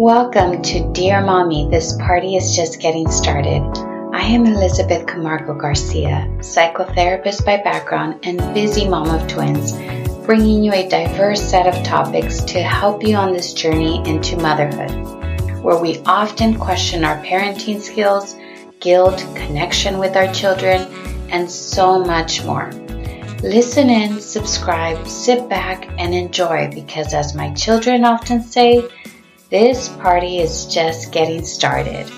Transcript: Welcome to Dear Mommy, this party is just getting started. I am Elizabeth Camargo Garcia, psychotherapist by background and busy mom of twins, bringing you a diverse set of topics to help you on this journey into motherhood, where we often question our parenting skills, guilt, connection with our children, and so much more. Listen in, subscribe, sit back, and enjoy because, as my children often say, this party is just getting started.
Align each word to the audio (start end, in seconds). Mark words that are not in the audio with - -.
Welcome 0.00 0.62
to 0.62 0.90
Dear 0.94 1.20
Mommy, 1.20 1.68
this 1.68 1.94
party 1.98 2.34
is 2.34 2.56
just 2.56 2.80
getting 2.80 3.10
started. 3.10 3.60
I 4.14 4.22
am 4.22 4.46
Elizabeth 4.46 5.06
Camargo 5.06 5.52
Garcia, 5.52 6.26
psychotherapist 6.38 7.44
by 7.44 7.58
background 7.58 8.20
and 8.22 8.38
busy 8.54 8.88
mom 8.88 9.10
of 9.10 9.28
twins, 9.28 9.74
bringing 10.24 10.64
you 10.64 10.72
a 10.72 10.88
diverse 10.88 11.42
set 11.42 11.66
of 11.66 11.84
topics 11.84 12.40
to 12.44 12.62
help 12.62 13.02
you 13.02 13.14
on 13.14 13.34
this 13.34 13.52
journey 13.52 13.98
into 14.08 14.38
motherhood, 14.38 14.90
where 15.62 15.76
we 15.76 15.98
often 16.06 16.58
question 16.58 17.04
our 17.04 17.22
parenting 17.22 17.78
skills, 17.78 18.36
guilt, 18.80 19.18
connection 19.36 19.98
with 19.98 20.16
our 20.16 20.32
children, 20.32 20.80
and 21.28 21.50
so 21.50 22.02
much 22.02 22.42
more. 22.46 22.70
Listen 23.42 23.90
in, 23.90 24.18
subscribe, 24.18 25.06
sit 25.06 25.46
back, 25.50 25.90
and 25.98 26.14
enjoy 26.14 26.70
because, 26.72 27.12
as 27.12 27.34
my 27.34 27.52
children 27.52 28.06
often 28.06 28.42
say, 28.42 28.88
this 29.50 29.88
party 29.88 30.38
is 30.38 30.66
just 30.66 31.12
getting 31.12 31.44
started. 31.44 32.10